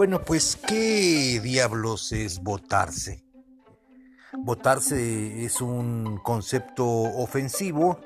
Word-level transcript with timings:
Bueno, 0.00 0.22
pues, 0.22 0.56
¿qué 0.56 1.40
diablos 1.42 2.12
es 2.12 2.42
votarse? 2.42 3.22
Votarse 4.32 5.44
es 5.44 5.60
un 5.60 6.18
concepto 6.24 6.86
ofensivo 6.86 8.00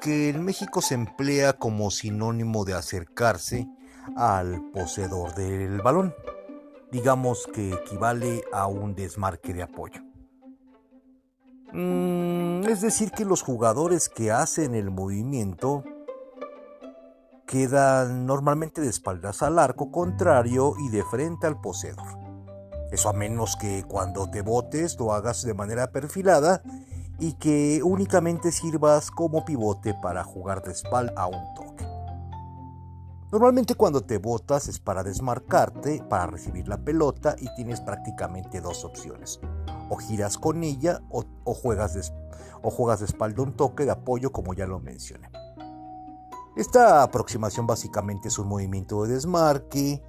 que 0.00 0.28
en 0.28 0.44
México 0.44 0.80
se 0.80 0.94
emplea 0.94 1.54
como 1.54 1.90
sinónimo 1.90 2.64
de 2.64 2.74
acercarse 2.74 3.66
al 4.16 4.62
poseedor 4.72 5.34
del 5.34 5.80
balón. 5.82 6.14
Digamos 6.92 7.48
que 7.52 7.72
equivale 7.72 8.44
a 8.52 8.68
un 8.68 8.94
desmarque 8.94 9.52
de 9.52 9.64
apoyo. 9.64 10.02
Mm, 11.72 12.62
es 12.68 12.80
decir, 12.80 13.10
que 13.10 13.24
los 13.24 13.42
jugadores 13.42 14.08
que 14.08 14.30
hacen 14.30 14.76
el 14.76 14.92
movimiento 14.92 15.82
quedan 17.54 18.26
normalmente 18.26 18.80
de 18.80 18.88
espaldas 18.88 19.40
al 19.40 19.60
arco 19.60 19.92
contrario 19.92 20.74
y 20.76 20.88
de 20.88 21.04
frente 21.04 21.46
al 21.46 21.60
poseedor. 21.60 22.18
Eso 22.90 23.08
a 23.08 23.12
menos 23.12 23.54
que 23.54 23.84
cuando 23.84 24.28
te 24.28 24.42
botes 24.42 24.98
lo 24.98 25.12
hagas 25.12 25.44
de 25.44 25.54
manera 25.54 25.92
perfilada 25.92 26.62
y 27.20 27.34
que 27.34 27.80
únicamente 27.84 28.50
sirvas 28.50 29.12
como 29.12 29.44
pivote 29.44 29.94
para 30.02 30.24
jugar 30.24 30.64
de 30.64 30.72
espalda 30.72 31.12
a 31.16 31.28
un 31.28 31.54
toque. 31.54 31.86
Normalmente 33.30 33.76
cuando 33.76 34.00
te 34.00 34.18
botas 34.18 34.66
es 34.66 34.80
para 34.80 35.04
desmarcarte, 35.04 36.02
para 36.10 36.26
recibir 36.26 36.66
la 36.66 36.78
pelota 36.78 37.36
y 37.38 37.54
tienes 37.54 37.80
prácticamente 37.80 38.60
dos 38.60 38.84
opciones. 38.84 39.38
O 39.90 39.94
giras 39.94 40.38
con 40.38 40.64
ella 40.64 41.02
o, 41.08 41.22
juegas, 41.54 41.94
de, 41.94 42.02
o 42.62 42.70
juegas 42.72 42.98
de 42.98 43.06
espalda 43.06 43.42
un 43.44 43.52
toque 43.52 43.84
de 43.84 43.92
apoyo 43.92 44.32
como 44.32 44.54
ya 44.54 44.66
lo 44.66 44.80
mencioné. 44.80 45.43
Esta 46.56 47.02
aproximación 47.02 47.66
básicamente 47.66 48.28
es 48.28 48.38
un 48.38 48.46
movimiento 48.46 49.02
de 49.02 49.14
desmarque. 49.14 50.02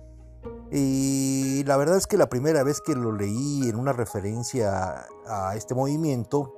Y 0.71 1.63
la 1.63 1.77
verdad 1.77 1.97
es 1.97 2.05
que 2.05 2.17
la 2.17 2.29
primera 2.29 2.63
vez 2.63 2.81
que 2.81 2.95
lo 2.95 3.11
leí 3.11 3.67
en 3.67 3.75
una 3.77 3.93
referencia 3.93 5.07
a 5.27 5.55
este 5.55 5.73
movimiento 5.73 6.53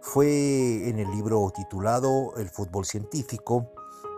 fue 0.00 0.88
en 0.88 0.98
el 0.98 1.10
libro 1.10 1.50
titulado 1.54 2.34
El 2.36 2.50
fútbol 2.50 2.84
científico, 2.84 3.72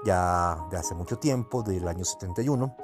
ya 0.04 0.66
de 0.70 0.76
hace 0.76 0.94
mucho 0.94 1.18
tiempo, 1.18 1.62
del 1.62 1.86
año 1.86 2.04
71, 2.04 2.76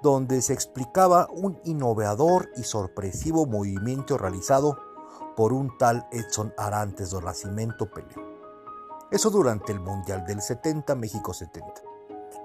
donde 0.00 0.42
se 0.42 0.52
explicaba 0.52 1.28
un 1.32 1.60
innovador 1.64 2.50
y 2.56 2.62
sorpresivo 2.62 3.46
movimiento 3.46 4.16
realizado 4.16 4.78
por 5.36 5.52
un 5.52 5.76
tal 5.76 6.06
Edson 6.12 6.52
Arantes 6.56 7.10
do 7.10 7.20
Nascimento 7.20 7.90
Pelé. 7.90 8.37
Eso 9.10 9.30
durante 9.30 9.72
el 9.72 9.80
Mundial 9.80 10.26
del 10.26 10.42
70, 10.42 10.94
México 10.94 11.32
70. 11.32 11.82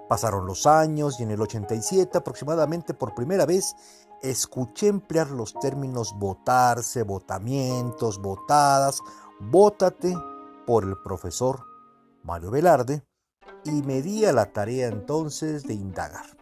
Pasaron 0.08 0.45
los 0.45 0.66
años 0.66 1.19
y 1.19 1.23
en 1.23 1.31
el 1.31 1.42
87 1.42 2.17
aproximadamente 2.17 2.94
por 2.94 3.14
primera 3.14 3.45
vez 3.45 3.75
escuché 4.22 4.88
emplear 4.88 5.30
los 5.30 5.53
términos 5.56 6.14
votarse, 6.17 7.03
votamientos, 7.03 8.22
votadas, 8.22 9.00
vótate 9.41 10.16
por 10.66 10.86
el 10.86 10.97
profesor 11.03 11.66
Mario 12.23 12.52
Velarde 12.52 13.03
y 13.66 13.81
me 13.81 14.02
di 14.02 14.23
a 14.23 14.31
la 14.31 14.53
tarea 14.53 14.88
entonces 14.88 15.64
de 15.64 15.73
indagar. 15.73 16.38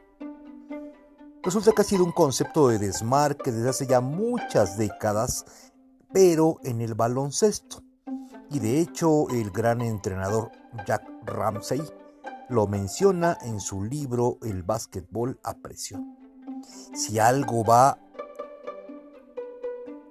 Resulta 1.44 1.72
que 1.72 1.81
ha 1.81 1.86
sido 1.86 2.03
un 2.03 2.11
concepto 2.11 2.67
de 2.67 2.77
desmarque 2.77 3.52
desde 3.52 3.69
hace 3.69 3.88
ya 3.88 3.99
muchas 3.99 4.77
décadas, 4.77 5.45
pero 6.14 6.58
en 6.64 6.81
el 6.81 6.94
baloncesto. 6.94 7.81
Y 8.52 8.60
de 8.60 8.82
hecho 8.82 9.30
el 9.30 9.50
gran 9.50 9.82
entrenador 9.82 10.52
Jack 10.86 11.04
Ramsey 11.26 11.82
lo 12.50 12.68
menciona 12.68 13.38
en 13.44 13.62
su 13.62 13.84
libro 13.84 14.38
El 14.42 14.64
básquetbol 14.64 15.40
a 15.42 15.54
presión. 15.54 16.18
Si 16.94 17.18
algo 17.18 17.64
va 17.64 17.98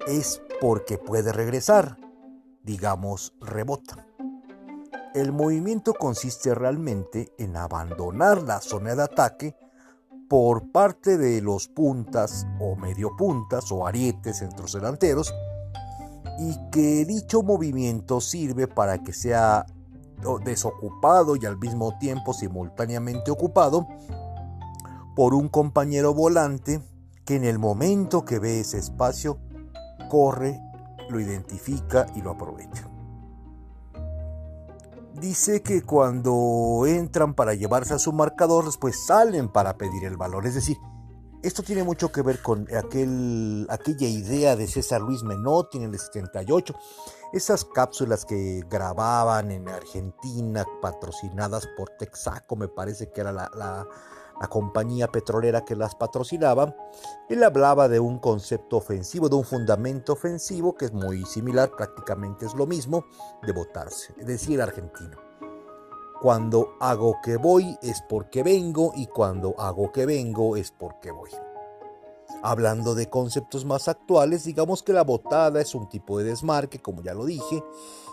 es 0.06 0.41
porque 0.59 0.97
puede 0.97 1.33
regresar, 1.33 1.99
digamos 2.62 3.34
rebota. 3.41 4.06
El 5.15 5.33
movimiento 5.33 5.93
consiste 5.93 6.55
realmente 6.55 7.33
en 7.37 7.56
abandonar 7.56 8.43
la 8.43 8.61
zona 8.62 8.95
de 8.95 9.03
ataque 9.03 9.56
por 10.31 10.71
parte 10.71 11.19
de 11.19 11.43
los 11.43 11.69
puntas 11.69 12.47
o 12.59 12.75
medio 12.75 13.17
puntas 13.17 13.71
o 13.71 13.87
arietes 13.87 14.39
centros 14.39 14.73
delanteros 14.73 15.34
y 16.41 16.56
que 16.71 17.05
dicho 17.05 17.43
movimiento 17.43 18.23
sirve 18.23 18.67
para 18.67 19.03
que 19.03 19.12
sea 19.12 19.67
desocupado 20.43 21.37
y 21.37 21.45
al 21.45 21.59
mismo 21.59 21.99
tiempo 21.99 22.33
simultáneamente 22.33 23.31
ocupado 23.31 23.87
por 25.15 25.34
un 25.34 25.49
compañero 25.49 26.15
volante 26.15 26.83
que 27.27 27.37
en 27.37 27.45
el 27.45 27.59
momento 27.59 28.25
que 28.25 28.39
ve 28.39 28.61
ese 28.61 28.79
espacio 28.79 29.39
corre, 30.09 30.59
lo 31.11 31.21
identifica 31.21 32.06
y 32.15 32.23
lo 32.23 32.31
aprovecha. 32.31 32.89
Dice 35.21 35.62
que 35.62 35.83
cuando 35.83 36.84
entran 36.87 37.34
para 37.34 37.53
llevarse 37.53 37.93
a 37.93 37.99
su 37.99 38.15
marcador, 38.15 38.65
después 38.65 39.05
salen 39.05 39.50
para 39.50 39.77
pedir 39.77 40.05
el 40.05 40.17
valor, 40.17 40.47
es 40.47 40.55
decir, 40.55 40.79
esto 41.43 41.62
tiene 41.62 41.83
mucho 41.83 42.12
que 42.12 42.23
ver 42.23 42.41
con 42.43 42.67
aquel, 42.75 43.67
aquella 43.71 44.06
idea 44.06 44.56
de 44.56 44.67
César 44.67 45.01
Luis 45.01 45.23
Menotti 45.23 45.78
en 45.78 45.84
el 45.84 45.99
78, 45.99 46.75
esas 47.33 47.65
cápsulas 47.65 48.25
que 48.25 48.62
grababan 48.69 49.50
en 49.50 49.69
Argentina, 49.69 50.67
patrocinadas 50.83 51.67
por 51.77 51.91
Texaco, 51.91 52.56
me 52.56 52.69
parece 52.69 53.11
que 53.11 53.21
era 53.21 53.33
la, 53.33 53.50
la, 53.55 53.87
compañía 54.49 55.06
petrolera 55.06 55.67
que 55.67 55.77
las 55.77 55.95
patrocinaba. 55.95 56.75
Él 57.29 57.45
hablaba 57.45 57.89
de 57.89 58.00
un 58.00 58.19
concepto 58.19 58.79
ofensivo, 58.79 59.29
de 59.29 59.37
un 59.37 59.45
fundamento 59.45 60.15
ofensivo 60.15 60.75
que 60.75 60.87
es 60.87 60.93
muy 60.93 61.27
similar, 61.27 61.71
prácticamente 61.77 62.47
es 62.47 62.55
lo 62.55 62.67
mismo, 62.67 63.05
de 63.43 63.53
votarse, 63.53 64.15
es 64.19 64.27
decir, 64.27 64.62
argentino. 64.62 65.30
Cuando 66.20 66.76
hago 66.81 67.16
que 67.22 67.38
voy 67.38 67.78
es 67.81 68.03
porque 68.03 68.42
vengo 68.42 68.92
y 68.94 69.06
cuando 69.06 69.54
hago 69.58 69.91
que 69.91 70.04
vengo 70.04 70.54
es 70.54 70.70
porque 70.70 71.10
voy. 71.10 71.31
Hablando 72.42 72.94
de 72.94 73.08
conceptos 73.08 73.64
más 73.64 73.88
actuales, 73.88 74.44
digamos 74.44 74.82
que 74.82 74.92
la 74.92 75.03
botada 75.03 75.62
es 75.62 75.75
un 75.75 75.88
tipo 75.88 76.19
de 76.19 76.25
desmarque, 76.25 76.78
como 76.78 77.00
ya 77.00 77.14
lo 77.14 77.25
dije, 77.25 77.64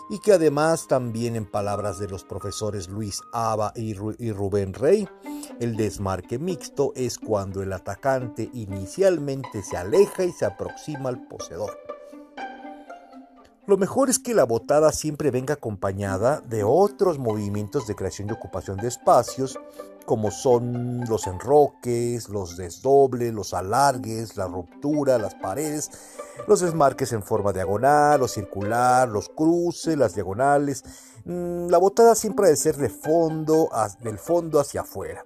y 0.08 0.20
que 0.20 0.32
además 0.32 0.86
también 0.86 1.36
en 1.36 1.50
palabras 1.50 1.98
de 1.98 2.08
los 2.08 2.24
profesores 2.24 2.88
Luis 2.88 3.20
Aba 3.34 3.74
y 3.76 3.92
Rubén 3.92 4.72
Rey, 4.72 5.06
el 5.60 5.76
desmarque 5.76 6.38
mixto 6.38 6.92
es 6.96 7.18
cuando 7.18 7.62
el 7.62 7.74
atacante 7.74 8.48
inicialmente 8.54 9.62
se 9.62 9.76
aleja 9.76 10.24
y 10.24 10.32
se 10.32 10.46
aproxima 10.46 11.10
al 11.10 11.28
poseedor. 11.28 11.97
Lo 13.68 13.76
mejor 13.76 14.08
es 14.08 14.18
que 14.18 14.32
la 14.32 14.44
botada 14.44 14.92
siempre 14.92 15.30
venga 15.30 15.52
acompañada 15.52 16.40
de 16.40 16.64
otros 16.64 17.18
movimientos 17.18 17.86
de 17.86 17.94
creación 17.94 18.30
y 18.30 18.32
ocupación 18.32 18.78
de 18.78 18.88
espacios, 18.88 19.58
como 20.06 20.30
son 20.30 21.04
los 21.06 21.26
enroques, 21.26 22.30
los 22.30 22.56
desdobles, 22.56 23.34
los 23.34 23.52
alargues, 23.52 24.38
la 24.38 24.46
ruptura, 24.46 25.18
las 25.18 25.34
paredes, 25.34 25.90
los 26.46 26.60
desmarques 26.60 27.12
en 27.12 27.22
forma 27.22 27.52
diagonal 27.52 28.22
o 28.22 28.26
circular, 28.26 29.06
los 29.06 29.28
cruces, 29.28 29.98
las 29.98 30.14
diagonales. 30.14 30.82
Mm, 31.26 31.68
la 31.68 31.76
botada 31.76 32.14
siempre 32.14 32.46
debe 32.46 32.56
ser 32.56 32.76
de 32.78 32.88
fondo, 32.88 33.68
del 34.00 34.16
fondo 34.16 34.60
hacia 34.60 34.80
afuera, 34.80 35.24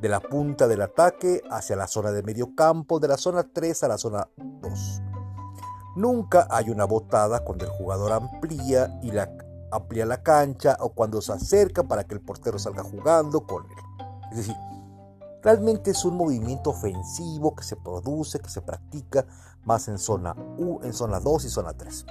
de 0.00 0.08
la 0.08 0.20
punta 0.20 0.68
del 0.68 0.82
ataque 0.82 1.42
hacia 1.50 1.74
la 1.74 1.88
zona 1.88 2.12
de 2.12 2.22
medio 2.22 2.54
campo, 2.54 3.00
de 3.00 3.08
la 3.08 3.16
zona 3.16 3.42
3 3.52 3.82
a 3.82 3.88
la 3.88 3.98
zona 3.98 4.28
2. 4.36 4.99
Nunca 5.96 6.46
hay 6.50 6.70
una 6.70 6.84
botada 6.84 7.40
cuando 7.40 7.64
el 7.64 7.70
jugador 7.70 8.12
amplía 8.12 8.98
y 9.02 9.10
la, 9.10 9.30
amplía 9.70 10.06
la 10.06 10.22
cancha 10.22 10.76
o 10.80 10.90
cuando 10.90 11.20
se 11.20 11.32
acerca 11.32 11.82
para 11.82 12.04
que 12.04 12.14
el 12.14 12.20
portero 12.20 12.58
salga 12.58 12.82
jugando 12.82 13.46
con 13.46 13.64
él. 13.64 14.06
Es 14.30 14.36
decir, 14.38 14.56
realmente 15.42 15.90
es 15.90 16.04
un 16.04 16.16
movimiento 16.16 16.70
ofensivo 16.70 17.54
que 17.54 17.64
se 17.64 17.76
produce, 17.76 18.38
que 18.38 18.50
se 18.50 18.62
practica 18.62 19.26
más 19.64 19.88
en 19.88 19.98
zona 19.98 20.34
U, 20.58 20.80
en 20.82 20.92
zona 20.92 21.20
2 21.20 21.44
y 21.44 21.48
zona 21.48 21.72
3. 21.72 22.06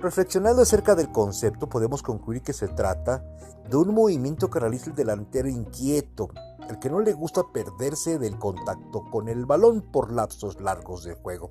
Reflexionando 0.00 0.62
acerca 0.62 0.94
del 0.94 1.12
concepto, 1.12 1.68
podemos 1.68 2.02
concluir 2.02 2.40
que 2.40 2.54
se 2.54 2.68
trata 2.68 3.22
de 3.68 3.76
un 3.76 3.94
movimiento 3.94 4.48
que 4.48 4.58
realiza 4.58 4.88
el 4.88 4.96
delantero 4.96 5.46
inquieto, 5.46 6.30
el 6.70 6.78
que 6.78 6.88
no 6.88 7.00
le 7.00 7.12
gusta 7.12 7.42
perderse 7.52 8.18
del 8.18 8.38
contacto 8.38 9.04
con 9.10 9.28
el 9.28 9.44
balón 9.44 9.82
por 9.92 10.10
lapsos 10.10 10.58
largos 10.58 11.04
de 11.04 11.14
juego 11.14 11.50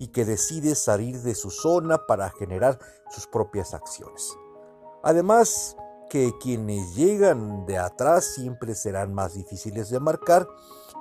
y 0.00 0.08
que 0.08 0.24
decide 0.24 0.74
salir 0.74 1.22
de 1.22 1.36
su 1.36 1.50
zona 1.50 2.06
para 2.08 2.30
generar 2.30 2.80
sus 3.08 3.28
propias 3.28 3.72
acciones. 3.72 4.36
Además, 5.04 5.76
que 6.10 6.32
quienes 6.40 6.96
llegan 6.96 7.66
de 7.66 7.78
atrás 7.78 8.24
siempre 8.34 8.74
serán 8.74 9.14
más 9.14 9.34
difíciles 9.34 9.90
de 9.90 10.00
marcar 10.00 10.48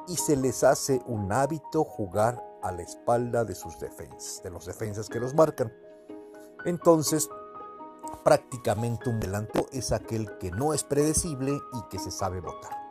y 0.07 0.17
se 0.17 0.35
les 0.35 0.63
hace 0.63 1.01
un 1.07 1.31
hábito 1.31 1.83
jugar 1.83 2.43
a 2.61 2.71
la 2.71 2.83
espalda 2.83 3.43
de 3.43 3.55
sus 3.55 3.79
defensas, 3.79 4.43
de 4.43 4.51
los 4.51 4.67
defensas 4.67 5.09
que 5.09 5.19
los 5.19 5.33
marcan. 5.33 5.73
Entonces, 6.65 7.29
prácticamente 8.23 9.09
un 9.09 9.19
delantero 9.19 9.67
es 9.71 9.91
aquel 9.91 10.37
que 10.39 10.51
no 10.51 10.73
es 10.73 10.83
predecible 10.83 11.51
y 11.73 11.89
que 11.89 11.99
se 11.99 12.11
sabe 12.11 12.41
votar. 12.41 12.84